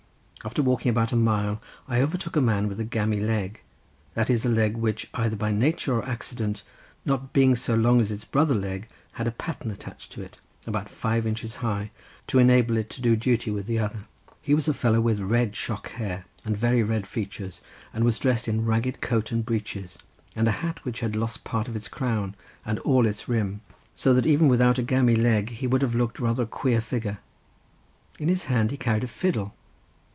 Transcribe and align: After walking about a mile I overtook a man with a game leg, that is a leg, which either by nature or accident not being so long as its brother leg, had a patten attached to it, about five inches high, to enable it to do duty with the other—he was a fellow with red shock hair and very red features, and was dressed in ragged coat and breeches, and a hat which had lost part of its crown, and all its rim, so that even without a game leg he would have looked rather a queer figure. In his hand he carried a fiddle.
After 0.43 0.63
walking 0.63 0.89
about 0.89 1.11
a 1.11 1.15
mile 1.15 1.61
I 1.87 2.01
overtook 2.01 2.35
a 2.35 2.41
man 2.41 2.67
with 2.67 2.79
a 2.79 2.83
game 2.83 3.11
leg, 3.11 3.61
that 4.15 4.27
is 4.27 4.43
a 4.43 4.49
leg, 4.49 4.75
which 4.75 5.07
either 5.13 5.35
by 5.35 5.51
nature 5.51 5.93
or 5.93 6.03
accident 6.03 6.63
not 7.05 7.31
being 7.31 7.55
so 7.55 7.75
long 7.75 7.99
as 8.01 8.09
its 8.09 8.25
brother 8.25 8.55
leg, 8.55 8.89
had 9.11 9.27
a 9.27 9.31
patten 9.31 9.69
attached 9.69 10.11
to 10.13 10.23
it, 10.23 10.37
about 10.65 10.89
five 10.89 11.27
inches 11.27 11.57
high, 11.57 11.91
to 12.25 12.39
enable 12.39 12.75
it 12.75 12.89
to 12.89 13.03
do 13.03 13.15
duty 13.15 13.51
with 13.51 13.67
the 13.67 13.77
other—he 13.77 14.55
was 14.55 14.67
a 14.67 14.73
fellow 14.73 14.99
with 14.99 15.19
red 15.19 15.55
shock 15.55 15.89
hair 15.91 16.25
and 16.43 16.57
very 16.57 16.81
red 16.81 17.05
features, 17.05 17.61
and 17.93 18.03
was 18.03 18.17
dressed 18.17 18.47
in 18.47 18.65
ragged 18.65 18.99
coat 18.99 19.31
and 19.31 19.45
breeches, 19.45 19.99
and 20.35 20.47
a 20.47 20.51
hat 20.63 20.83
which 20.83 21.01
had 21.01 21.15
lost 21.15 21.43
part 21.43 21.67
of 21.67 21.75
its 21.75 21.87
crown, 21.87 22.33
and 22.65 22.79
all 22.79 23.05
its 23.05 23.29
rim, 23.29 23.61
so 23.93 24.11
that 24.11 24.25
even 24.25 24.47
without 24.47 24.79
a 24.79 24.83
game 24.83 25.05
leg 25.05 25.51
he 25.51 25.67
would 25.67 25.83
have 25.83 25.93
looked 25.93 26.19
rather 26.19 26.41
a 26.43 26.47
queer 26.47 26.81
figure. 26.81 27.19
In 28.17 28.27
his 28.27 28.45
hand 28.45 28.71
he 28.71 28.77
carried 28.77 29.03
a 29.03 29.07
fiddle. 29.07 29.53